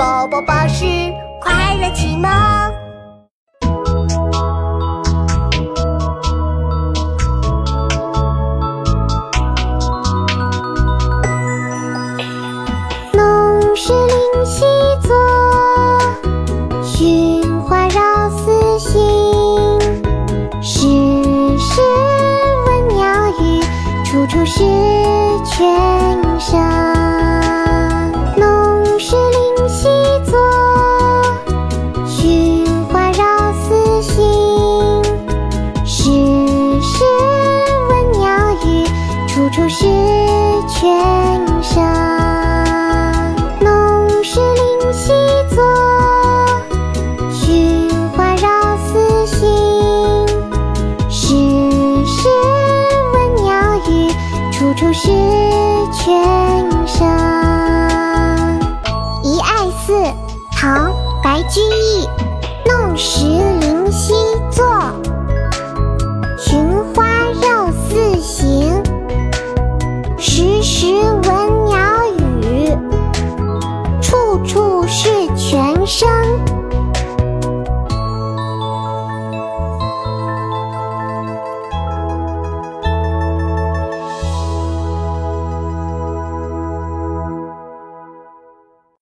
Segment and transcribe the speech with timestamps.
[0.00, 0.86] 宝宝巴士
[1.42, 2.30] 快乐启蒙。
[13.12, 14.64] 弄石临溪
[15.02, 15.14] 作，
[16.82, 19.78] 寻花绕寺行。
[20.62, 20.78] 时
[21.58, 21.82] 时
[22.66, 23.62] 闻鸟语，
[24.06, 24.64] 处处是
[25.44, 25.60] 泉
[26.38, 26.58] 声。
[39.52, 39.84] 处处是
[40.68, 40.88] 泉
[41.60, 41.82] 声。
[43.60, 45.12] 弄石临溪
[45.52, 45.60] 作，
[47.32, 49.44] 寻花绕寺行。
[51.08, 51.34] 时
[52.06, 52.28] 时
[53.12, 54.14] 闻鸟语，
[54.52, 55.08] 处处是
[55.92, 56.06] 泉
[56.86, 57.04] 声。
[59.24, 59.92] 《遗爱寺》
[60.52, 60.92] 唐·
[61.24, 62.08] 白居易，
[62.66, 63.24] 弄石
[70.72, 71.76] 时闻鸟
[72.16, 72.70] 语，
[74.00, 76.08] 处处是泉声。